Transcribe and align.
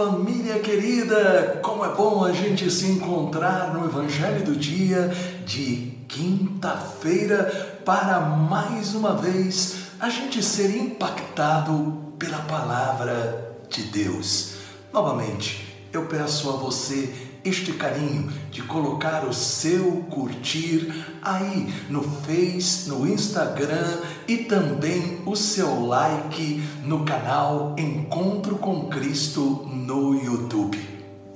família 0.00 0.58
querida! 0.60 1.60
Como 1.62 1.84
é 1.84 1.94
bom 1.94 2.24
a 2.24 2.32
gente 2.32 2.70
se 2.70 2.86
encontrar 2.86 3.74
no 3.74 3.84
Evangelho 3.84 4.42
do 4.46 4.56
Dia 4.56 5.10
de 5.44 5.92
quinta-feira 6.08 7.82
para 7.84 8.18
mais 8.18 8.94
uma 8.94 9.14
vez 9.14 9.90
a 10.00 10.08
gente 10.08 10.42
ser 10.42 10.74
impactado 10.74 12.14
pela 12.18 12.38
palavra 12.38 13.58
de 13.68 13.82
Deus. 13.82 14.54
Novamente, 14.90 15.86
eu 15.92 16.06
peço 16.06 16.48
a 16.48 16.52
você 16.52 17.12
este 17.44 17.72
carinho 17.72 18.30
de 18.50 18.62
colocar 18.62 19.24
o 19.24 19.32
seu 19.32 20.04
curtir 20.10 20.92
aí 21.22 21.72
no 21.88 22.02
Face, 22.02 22.88
no 22.88 23.06
Instagram 23.06 24.00
e 24.28 24.38
também 24.38 25.20
o 25.24 25.34
seu 25.34 25.86
like 25.86 26.62
no 26.84 27.04
canal 27.04 27.74
Encontro 27.78 28.56
com 28.56 28.88
Cristo 28.88 29.66
no 29.66 30.14
YouTube. 30.14 30.78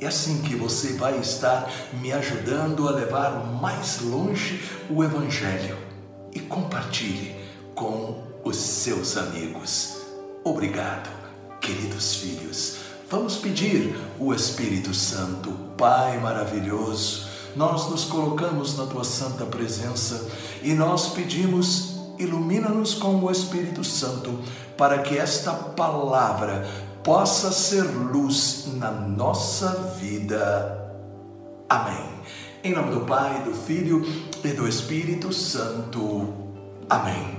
É 0.00 0.06
assim 0.06 0.42
que 0.42 0.54
você 0.54 0.94
vai 0.94 1.18
estar 1.18 1.70
me 2.00 2.12
ajudando 2.12 2.88
a 2.88 2.92
levar 2.92 3.46
mais 3.60 4.00
longe 4.02 4.60
o 4.90 5.02
Evangelho 5.02 5.78
e 6.34 6.40
compartilhe 6.40 7.34
com 7.74 8.22
os 8.44 8.56
seus 8.56 9.16
amigos. 9.16 9.96
Obrigado, 10.44 11.08
queridos 11.60 12.16
filhos. 12.16 12.83
Vamos 13.10 13.36
pedir 13.36 13.94
o 14.18 14.32
Espírito 14.32 14.94
Santo, 14.94 15.52
Pai 15.76 16.18
maravilhoso. 16.20 17.26
Nós 17.54 17.88
nos 17.90 18.04
colocamos 18.04 18.78
na 18.78 18.86
tua 18.86 19.04
santa 19.04 19.44
presença 19.44 20.26
e 20.62 20.72
nós 20.72 21.08
pedimos, 21.08 21.96
ilumina-nos 22.18 22.94
com 22.94 23.22
o 23.22 23.30
Espírito 23.30 23.84
Santo, 23.84 24.38
para 24.76 24.98
que 24.98 25.18
esta 25.18 25.52
palavra 25.52 26.66
possa 27.02 27.52
ser 27.52 27.82
luz 27.82 28.68
na 28.74 28.90
nossa 28.90 29.68
vida. 30.00 30.90
Amém. 31.68 32.08
Em 32.64 32.72
nome 32.72 32.94
do 32.94 33.00
Pai, 33.02 33.42
do 33.44 33.52
Filho 33.52 34.02
e 34.42 34.48
do 34.48 34.66
Espírito 34.66 35.32
Santo. 35.32 36.32
Amém. 36.88 37.36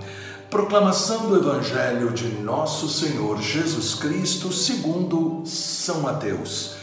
Proclamação 0.50 1.28
do 1.28 1.38
Evangelho 1.38 2.12
de 2.12 2.28
Nosso 2.28 2.88
Senhor 2.88 3.42
Jesus 3.42 3.96
Cristo 3.96 4.54
segundo 4.54 5.42
São 5.46 6.02
Mateus. 6.02 6.76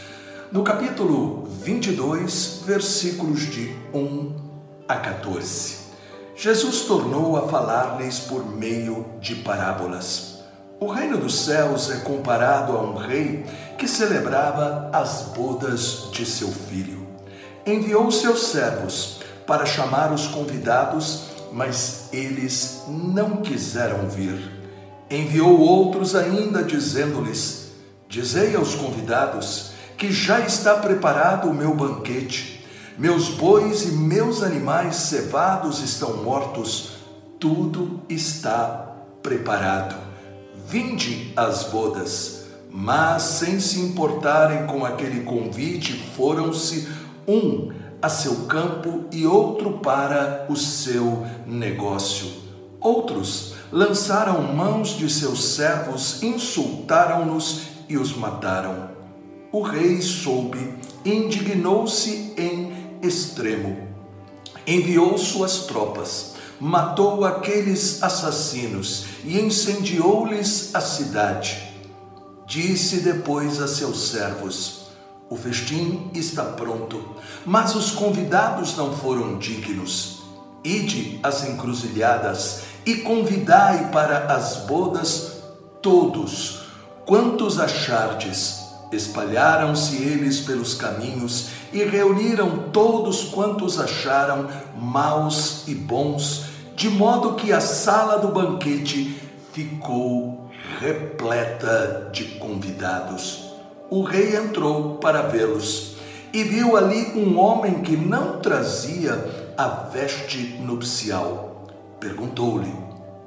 No 0.51 0.63
capítulo 0.63 1.47
22, 1.61 2.61
versículos 2.65 3.39
de 3.49 3.73
1 3.93 4.35
a 4.87 4.97
14. 4.97 5.77
Jesus 6.35 6.81
tornou 6.81 7.37
a 7.37 7.47
falar-lhes 7.47 8.19
por 8.19 8.45
meio 8.45 9.05
de 9.21 9.35
parábolas. 9.35 10.43
O 10.79 10.87
reino 10.87 11.17
dos 11.17 11.39
céus 11.39 11.89
é 11.89 11.97
comparado 12.01 12.73
a 12.73 12.81
um 12.81 12.97
rei 12.97 13.45
que 13.77 13.87
celebrava 13.87 14.89
as 14.91 15.31
bodas 15.35 16.09
de 16.11 16.25
seu 16.25 16.49
filho. 16.49 17.07
Enviou 17.65 18.11
seus 18.11 18.43
servos 18.47 19.21
para 19.47 19.65
chamar 19.65 20.11
os 20.11 20.27
convidados 20.27 21.32
mas 21.53 22.09
eles 22.11 22.83
não 22.87 23.37
quiseram 23.37 24.09
vir. 24.09 24.51
Enviou 25.09 25.59
outros 25.59 26.15
ainda, 26.15 26.63
dizendo-lhes: 26.63 27.71
Dizei 28.09 28.55
aos 28.55 28.73
convidados 28.73 29.73
que 29.95 30.11
já 30.11 30.39
está 30.39 30.75
preparado 30.75 31.49
o 31.49 31.53
meu 31.53 31.75
banquete. 31.75 32.65
Meus 32.97 33.29
bois 33.29 33.83
e 33.83 33.91
meus 33.91 34.41
animais 34.43 34.95
cevados 34.95 35.79
estão 35.81 36.17
mortos, 36.23 36.93
tudo 37.39 38.01
está 38.09 38.95
preparado. 39.21 39.95
Vinde 40.67 41.31
às 41.35 41.63
bodas. 41.63 42.43
Mas, 42.69 43.21
sem 43.21 43.59
se 43.59 43.79
importarem 43.79 44.65
com 44.65 44.83
aquele 44.83 45.23
convite, 45.23 45.93
foram-se 46.15 46.87
um 47.27 47.71
a 48.03 48.09
seu 48.09 48.35
campo 48.47 49.05
e 49.13 49.25
outro 49.25 49.79
para 49.79 50.45
o 50.49 50.57
seu 50.57 51.25
negócio. 51.47 52.29
Outros 52.81 53.53
lançaram 53.71 54.41
mãos 54.41 54.89
de 54.89 55.09
seus 55.09 55.41
servos, 55.55 56.21
insultaram-nos 56.21 57.61
e 57.87 57.97
os 57.97 58.13
mataram. 58.13 58.89
O 59.53 59.61
rei 59.61 60.01
soube, 60.01 60.77
indignou-se 61.05 62.33
em 62.37 62.73
extremo. 63.01 63.87
Enviou 64.67 65.17
suas 65.17 65.59
tropas, 65.59 66.33
matou 66.59 67.23
aqueles 67.23 68.03
assassinos 68.03 69.05
e 69.23 69.39
incendiou-lhes 69.39 70.75
a 70.75 70.81
cidade. 70.81 71.57
Disse 72.45 72.99
depois 72.99 73.61
a 73.61 73.67
seus 73.69 74.09
servos: 74.09 74.82
o 75.29 75.35
festim 75.35 76.09
está 76.13 76.43
pronto, 76.43 77.03
mas 77.45 77.75
os 77.75 77.91
convidados 77.91 78.75
não 78.77 78.93
foram 78.93 79.37
dignos. 79.37 80.21
Ide 80.63 81.19
às 81.23 81.47
encruzilhadas 81.47 82.61
e 82.85 82.95
convidai 82.97 83.89
para 83.91 84.33
as 84.33 84.57
bodas 84.65 85.43
todos 85.81 86.63
quantos 87.05 87.59
achardes. 87.59 88.61
Espalharam-se 88.91 89.95
eles 89.95 90.41
pelos 90.41 90.75
caminhos 90.75 91.47
e 91.73 91.83
reuniram 91.83 92.69
todos 92.71 93.23
quantos 93.23 93.79
acharam, 93.79 94.47
maus 94.79 95.67
e 95.67 95.73
bons, 95.73 96.45
de 96.75 96.89
modo 96.89 97.33
que 97.33 97.51
a 97.51 97.59
sala 97.59 98.19
do 98.19 98.27
banquete 98.27 99.19
ficou 99.51 100.51
repleta 100.79 102.09
de 102.13 102.25
convidados 102.35 103.42
o 103.93 104.01
rei 104.01 104.35
entrou 104.35 104.95
para 104.95 105.21
vê-los 105.21 105.97
e 106.33 106.43
viu 106.43 106.75
ali 106.75 107.11
um 107.15 107.37
homem 107.37 107.83
que 107.83 107.95
não 107.95 108.39
trazia 108.39 109.53
a 109.55 109.67
veste 109.67 110.57
nupcial. 110.59 111.67
Perguntou-lhe: 111.99 112.73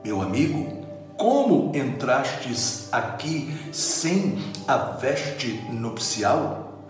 Meu 0.04 0.20
amigo, 0.20 0.84
como 1.16 1.70
entrastes 1.72 2.88
aqui 2.90 3.56
sem 3.70 4.40
a 4.66 4.76
veste 4.76 5.52
nupcial? 5.70 6.82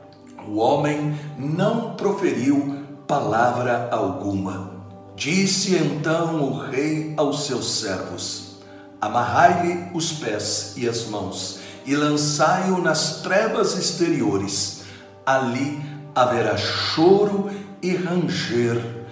O 0.49 0.57
homem 0.57 1.15
não 1.37 1.97
proferiu 1.97 2.83
palavra 3.07 3.91
alguma. 3.93 4.71
Disse 5.15 5.77
então 5.77 6.43
o 6.43 6.61
rei 6.61 7.13
aos 7.15 7.45
seus 7.45 7.79
servos: 7.79 8.57
Amarrai-lhe 9.03 9.91
os 9.93 10.13
pés 10.13 10.73
e 10.79 10.89
as 10.89 11.05
mãos 11.09 11.66
e 11.87 11.95
lançai-o 11.95 12.79
nas 12.79 13.21
trevas 13.23 13.77
exteriores. 13.79 14.83
Ali 15.25 15.81
haverá 16.15 16.57
choro 16.57 17.51
e 17.81 17.95
ranger 17.95 19.07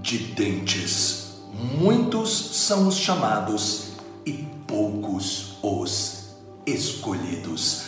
de 0.00 0.18
dentes. 0.18 1.40
Muitos 1.52 2.56
são 2.56 2.86
os 2.86 2.96
chamados 2.96 3.92
e 4.24 4.32
poucos 4.66 5.58
os 5.62 6.30
escolhidos. 6.64 7.84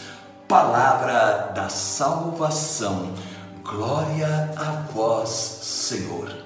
Palavra 0.48 1.52
da 1.54 1.68
salvação. 1.68 3.12
Glória 3.62 4.52
a 4.56 4.92
vós, 4.92 5.30
Senhor. 5.62 6.36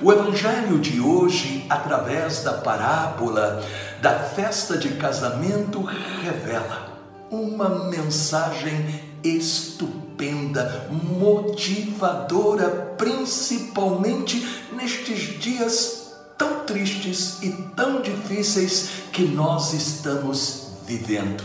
O 0.00 0.10
Evangelho 0.10 0.78
de 0.78 1.00
hoje, 1.00 1.66
através 1.68 2.42
da 2.42 2.54
parábola 2.54 3.62
da 4.00 4.18
festa 4.18 4.76
de 4.76 4.90
casamento, 4.90 5.82
revela 5.82 6.91
uma 7.32 7.86
mensagem 7.88 9.00
estupenda, 9.24 10.88
motivadora, 11.18 12.68
principalmente 12.98 14.46
nestes 14.72 15.40
dias 15.40 16.12
tão 16.36 16.60
tristes 16.66 17.42
e 17.42 17.50
tão 17.74 18.02
difíceis 18.02 18.90
que 19.10 19.22
nós 19.22 19.72
estamos 19.72 20.72
vivendo. 20.86 21.42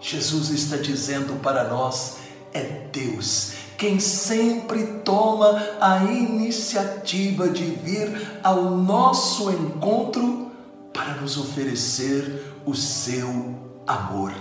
Jesus 0.00 0.50
está 0.50 0.76
dizendo 0.76 1.40
para 1.42 1.64
nós: 1.64 2.18
é 2.52 2.62
Deus 2.92 3.52
quem 3.76 4.00
sempre 4.00 4.84
toma 5.04 5.62
a 5.80 6.02
iniciativa 6.04 7.48
de 7.48 7.64
vir 7.64 8.40
ao 8.42 8.70
nosso 8.72 9.50
encontro 9.50 10.50
para 10.92 11.14
nos 11.14 11.38
oferecer 11.38 12.54
o 12.66 12.74
seu 12.74 13.54
amor. 13.86 14.32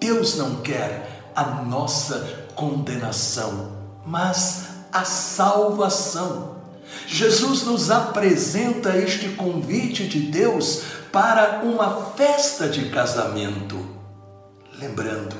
Deus 0.00 0.36
não 0.36 0.56
quer 0.56 1.30
a 1.34 1.44
nossa 1.44 2.48
condenação, 2.54 3.72
mas 4.06 4.68
a 4.92 5.04
salvação. 5.04 6.54
Jesus 7.06 7.64
nos 7.64 7.90
apresenta 7.90 8.96
este 8.96 9.30
convite 9.30 10.06
de 10.06 10.20
Deus 10.20 10.82
para 11.10 11.62
uma 11.64 12.12
festa 12.12 12.68
de 12.68 12.90
casamento. 12.90 13.84
Lembrando, 14.78 15.36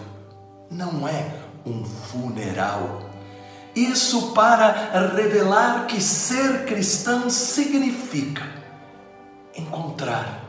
não 0.71 1.07
é 1.07 1.33
um 1.65 1.85
funeral. 1.85 3.11
Isso 3.75 4.33
para 4.33 5.11
revelar 5.17 5.87
que 5.87 6.01
ser 6.01 6.65
cristão 6.65 7.29
significa 7.29 8.43
encontrar 9.57 10.45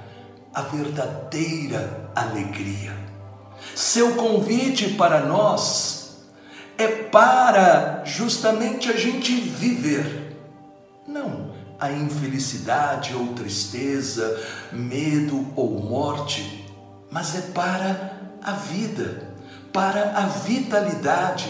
a 0.54 0.62
verdadeira 0.62 2.12
alegria 2.16 3.15
seu 3.74 4.16
convite 4.16 4.92
para 4.92 5.22
nós 5.22 6.18
é 6.78 6.88
para 6.88 8.04
justamente 8.06 8.90
a 8.90 8.98
gente 8.98 9.34
viver. 9.34 10.38
Não 11.08 11.56
a 11.80 11.92
infelicidade 11.92 13.14
ou 13.16 13.28
tristeza, 13.34 14.42
medo 14.72 15.48
ou 15.56 15.82
morte, 15.82 16.66
mas 17.12 17.36
é 17.36 17.42
para 17.54 18.14
a 18.42 18.52
vida, 18.54 19.30
para 19.74 20.18
a 20.18 20.26
vitalidade, 20.26 21.48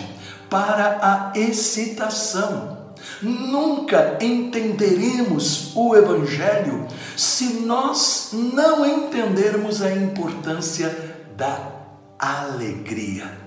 para 0.49 0.99
a 1.01 1.39
excitação. 1.39 2.75
Nunca 3.21 4.17
entenderemos 4.19 5.75
o 5.75 5.95
Evangelho 5.95 6.87
se 7.15 7.61
nós 7.65 8.29
não 8.33 8.85
entendermos 8.85 9.81
a 9.81 9.91
importância 9.93 11.15
da 11.37 11.74
alegria. 12.19 13.37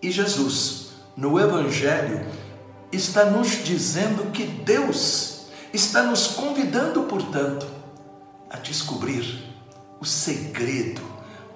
E 0.00 0.10
Jesus, 0.10 0.90
no 1.16 1.38
Evangelho, 1.38 2.24
está 2.92 3.24
nos 3.24 3.64
dizendo 3.64 4.30
que 4.30 4.44
Deus 4.44 5.46
está 5.72 6.02
nos 6.02 6.28
convidando, 6.28 7.02
portanto, 7.02 7.66
a 8.50 8.56
descobrir 8.58 9.44
o 10.00 10.04
segredo 10.04 11.02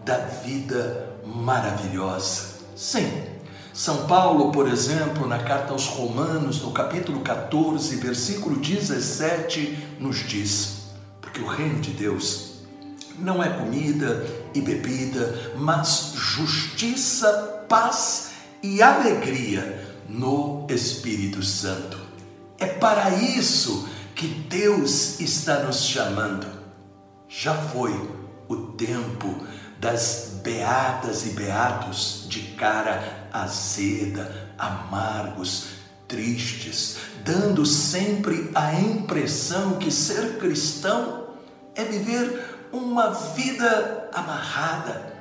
da 0.05 0.19
vida 0.19 1.17
maravilhosa. 1.25 2.53
Sim, 2.75 3.11
São 3.73 4.07
Paulo, 4.07 4.51
por 4.51 4.69
exemplo, 4.69 5.27
na 5.27 5.39
carta 5.39 5.73
aos 5.73 5.87
Romanos, 5.87 6.61
no 6.63 6.73
capítulo 6.73 7.21
14, 7.21 7.97
versículo 7.97 8.57
17, 8.57 9.97
nos 10.01 10.17
diz: 10.27 10.89
Porque 11.21 11.41
o 11.41 11.47
reino 11.47 11.81
de 11.81 11.91
Deus 11.91 12.52
não 13.19 13.43
é 13.43 13.49
comida 13.49 14.27
e 14.55 14.61
bebida, 14.61 15.53
mas 15.57 16.13
justiça, 16.15 17.65
paz 17.69 18.31
e 18.63 18.83
alegria 18.83 19.97
no 20.09 20.67
Espírito 20.69 21.43
Santo. 21.43 21.99
É 22.59 22.67
para 22.67 23.11
isso 23.11 23.89
que 24.15 24.27
Deus 24.27 25.21
está 25.21 25.61
nos 25.61 25.83
chamando. 25.85 26.47
Já 27.29 27.55
foi 27.55 27.93
o 28.49 28.57
tempo 28.73 29.47
das 29.81 30.41
beatas 30.45 31.27
e 31.27 31.31
beatos 31.31 32.27
de 32.29 32.41
cara 32.53 33.29
azeda, 33.33 34.51
amargos, 34.59 35.69
tristes, 36.07 36.99
dando 37.25 37.65
sempre 37.65 38.51
a 38.55 38.75
impressão 38.75 39.79
que 39.79 39.91
ser 39.91 40.39
cristão 40.39 41.29
é 41.75 41.85
viver 41.85 42.52
uma 42.73 43.11
vida 43.11 44.09
amarrada, 44.13 45.13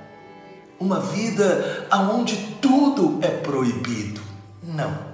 uma 0.79 0.99
vida 0.99 1.85
aonde 1.89 2.57
tudo 2.61 3.19
é 3.21 3.27
proibido. 3.27 4.21
Não. 4.63 5.11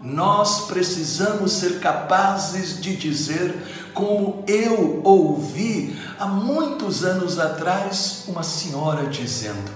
Nós 0.00 0.66
precisamos 0.66 1.52
ser 1.52 1.80
capazes 1.80 2.80
de 2.80 2.96
dizer, 2.96 3.90
como 3.94 4.44
eu 4.46 5.00
ouvi 5.02 5.98
há 6.18 6.26
muitos 6.26 7.04
anos 7.04 7.38
atrás 7.38 8.24
uma 8.28 8.42
senhora 8.42 9.06
dizendo: 9.06 9.72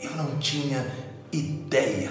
Eu 0.00 0.16
não 0.16 0.38
tinha 0.38 0.84
ideia 1.30 2.10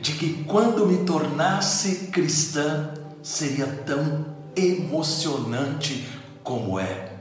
de 0.00 0.12
que 0.14 0.44
quando 0.44 0.86
me 0.86 1.04
tornasse 1.04 2.08
cristã 2.08 2.90
seria 3.22 3.66
tão 3.86 4.26
emocionante 4.56 6.08
como 6.42 6.78
é. 6.78 7.13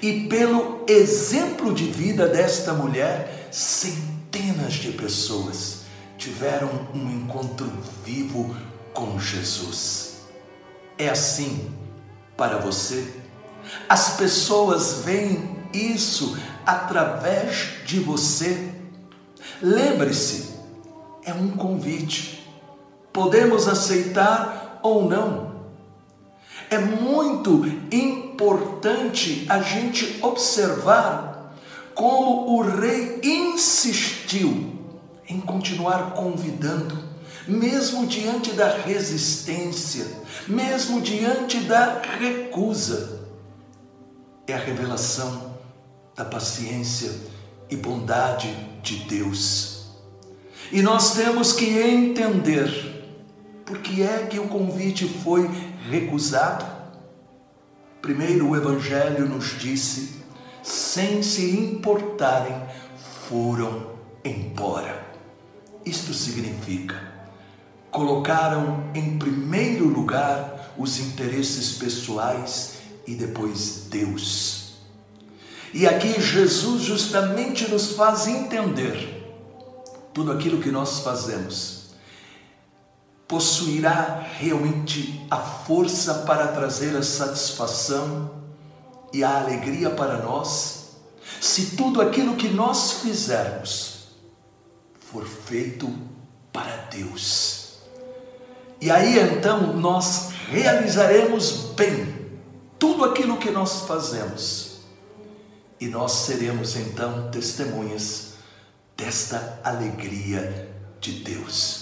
E 0.00 0.26
pelo 0.28 0.84
exemplo 0.88 1.72
de 1.72 1.84
vida 1.84 2.28
desta 2.28 2.72
mulher, 2.72 3.48
centenas 3.50 4.74
de 4.74 4.92
pessoas 4.92 5.82
tiveram 6.18 6.68
um 6.94 7.10
encontro 7.10 7.70
vivo 8.04 8.54
com 8.92 9.18
Jesus. 9.18 10.22
É 10.98 11.08
assim 11.08 11.70
para 12.36 12.58
você? 12.58 13.12
As 13.88 14.16
pessoas 14.16 15.02
veem 15.04 15.56
isso 15.72 16.36
através 16.66 17.84
de 17.86 18.00
você. 18.00 18.72
Lembre-se, 19.60 20.50
é 21.24 21.32
um 21.32 21.50
convite. 21.50 22.46
Podemos 23.12 23.68
aceitar 23.68 24.80
ou 24.82 25.08
não. 25.08 25.52
É 26.70 26.78
muito 26.78 27.64
importante 27.92 28.21
a 29.48 29.60
gente 29.60 30.18
observar 30.22 31.54
como 31.94 32.56
o 32.56 32.62
rei 32.62 33.20
insistiu 33.22 34.72
em 35.28 35.40
continuar 35.40 36.12
convidando, 36.14 36.98
mesmo 37.46 38.06
diante 38.06 38.52
da 38.52 38.76
resistência, 38.76 40.06
mesmo 40.46 41.00
diante 41.00 41.60
da 41.60 42.00
recusa. 42.00 43.20
É 44.46 44.54
a 44.54 44.58
revelação 44.58 45.54
da 46.16 46.24
paciência 46.24 47.12
e 47.70 47.76
bondade 47.76 48.54
de 48.82 48.96
Deus. 49.04 49.86
E 50.70 50.82
nós 50.82 51.14
temos 51.14 51.52
que 51.52 51.66
entender 51.66 52.92
por 53.64 53.78
que 53.78 54.02
é 54.02 54.26
que 54.26 54.38
o 54.38 54.48
convite 54.48 55.06
foi 55.06 55.48
recusado. 55.88 56.81
Primeiro, 58.02 58.50
o 58.50 58.56
Evangelho 58.56 59.28
nos 59.28 59.56
disse 59.60 60.14
sem 60.60 61.22
se 61.22 61.56
importarem, 61.56 62.60
foram 63.28 63.92
embora. 64.24 65.06
Isto 65.86 66.12
significa, 66.12 67.00
colocaram 67.92 68.90
em 68.92 69.16
primeiro 69.18 69.86
lugar 69.86 70.74
os 70.76 70.98
interesses 70.98 71.78
pessoais 71.78 72.78
e 73.06 73.14
depois 73.14 73.86
Deus. 73.88 74.72
E 75.72 75.86
aqui 75.86 76.20
Jesus 76.20 76.82
justamente 76.82 77.70
nos 77.70 77.92
faz 77.92 78.26
entender 78.26 79.32
tudo 80.12 80.32
aquilo 80.32 80.60
que 80.60 80.72
nós 80.72 81.00
fazemos 81.00 81.81
possuirá 83.26 84.26
realmente 84.38 85.24
a 85.30 85.38
força 85.38 86.14
para 86.26 86.48
trazer 86.48 86.96
a 86.96 87.02
satisfação 87.02 88.30
e 89.12 89.22
a 89.22 89.40
alegria 89.40 89.90
para 89.90 90.18
nós, 90.18 90.96
se 91.40 91.76
tudo 91.76 92.00
aquilo 92.00 92.36
que 92.36 92.48
nós 92.48 93.00
fizermos 93.02 94.08
for 94.98 95.26
feito 95.26 95.92
para 96.52 96.76
Deus. 96.90 97.78
E 98.80 98.90
aí 98.90 99.18
então 99.18 99.74
nós 99.74 100.30
realizaremos 100.48 101.72
bem 101.76 102.22
tudo 102.78 103.04
aquilo 103.04 103.36
que 103.36 103.50
nós 103.50 103.82
fazemos. 103.86 104.80
E 105.78 105.86
nós 105.88 106.12
seremos 106.12 106.76
então 106.76 107.30
testemunhas 107.30 108.34
desta 108.96 109.60
alegria 109.64 110.68
de 111.00 111.12
Deus. 111.24 111.81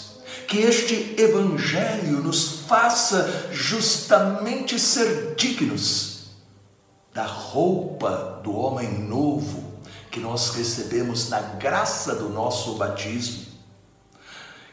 Que 0.50 0.62
este 0.62 1.14
Evangelho 1.16 2.25
nos 2.25 2.62
faça 2.66 3.50
justamente 3.52 4.80
ser 4.80 5.37
dignos 5.37 6.25
da 7.14 7.25
roupa 7.25 8.40
do 8.42 8.57
homem 8.57 8.99
novo 8.99 9.75
que 10.11 10.19
nós 10.19 10.50
recebemos 10.50 11.28
na 11.28 11.38
graça 11.38 12.16
do 12.16 12.28
nosso 12.30 12.75
batismo, 12.75 13.47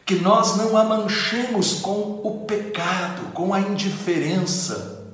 que 0.03 0.15
nós 0.15 0.57
não 0.57 0.75
a 0.75 0.84
manchemos 0.84 1.75
com 1.75 2.22
o 2.24 2.43
pecado, 2.48 3.31
com 3.34 3.53
a 3.53 3.60
indiferença 3.60 5.05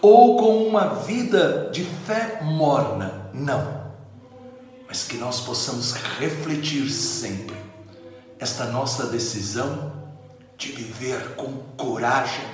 ou 0.00 0.38
com 0.38 0.66
uma 0.66 0.94
vida 0.94 1.68
de 1.70 1.84
fé 1.84 2.40
morna, 2.42 3.28
não, 3.34 3.92
mas 4.88 5.04
que 5.04 5.18
nós 5.18 5.40
possamos 5.40 5.92
refletir 5.92 6.88
sempre 6.88 7.69
esta 8.40 8.64
nossa 8.64 9.06
decisão 9.06 9.92
de 10.56 10.72
viver 10.72 11.34
com 11.36 11.52
coragem 11.76 12.48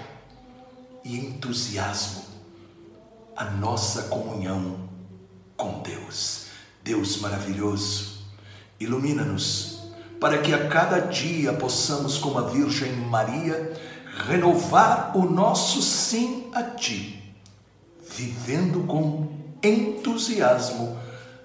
e 1.04 1.16
entusiasmo 1.16 2.24
a 3.36 3.44
nossa 3.44 4.02
comunhão 4.04 4.88
com 5.56 5.80
Deus. 5.82 6.46
Deus 6.82 7.20
maravilhoso, 7.20 8.24
ilumina-nos 8.80 9.76
para 10.20 10.38
que 10.38 10.52
a 10.52 10.68
cada 10.68 11.00
dia 11.00 11.52
possamos, 11.52 12.18
como 12.18 12.38
a 12.38 12.48
Virgem 12.48 12.92
Maria, 12.92 13.72
renovar 14.26 15.16
o 15.16 15.30
nosso 15.30 15.82
sim 15.82 16.50
a 16.52 16.62
Ti, 16.62 17.22
vivendo 18.10 18.84
com 18.86 19.28
entusiasmo 19.62 20.98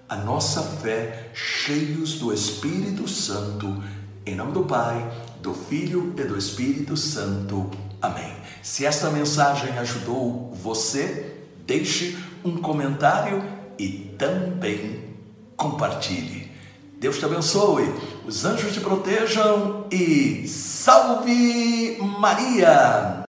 a 0.08 0.16
nossa 0.16 0.62
fé, 0.62 1.32
cheios 1.34 2.16
do 2.16 2.34
Espírito 2.34 3.08
Santo, 3.08 3.82
em 4.26 4.36
nome 4.36 4.52
do 4.52 4.64
Pai, 4.64 5.12
do 5.42 5.54
Filho 5.54 6.14
e 6.18 6.24
do 6.24 6.38
Espírito 6.38 6.96
Santo. 6.96 7.70
Amém. 8.02 8.34
Se 8.62 8.86
esta 8.86 9.10
mensagem 9.10 9.78
ajudou 9.80 10.54
você, 10.54 11.36
deixe 11.66 12.18
um 12.44 12.58
comentário 12.58 13.44
e 13.78 14.16
também 14.18 15.16
compartilhe. 15.56 16.52
Deus 17.00 17.18
te 17.18 17.26
abençoe, 17.26 17.92
os 18.26 18.46
anjos 18.46 18.74
te 18.74 18.80
protejam 18.80 19.88
e 19.92 20.48
salve 20.48 21.98
Maria! 22.20 23.20